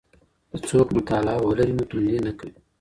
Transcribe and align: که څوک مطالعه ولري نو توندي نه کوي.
که 0.51 0.57
څوک 0.67 0.87
مطالعه 0.97 1.39
ولري 1.47 1.73
نو 1.77 1.83
توندي 1.89 2.17
نه 2.27 2.31
کوي. 2.39 2.53